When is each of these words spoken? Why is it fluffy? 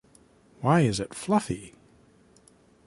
Why 0.61 0.79
is 0.81 0.99
it 0.99 1.13
fluffy? 1.13 1.75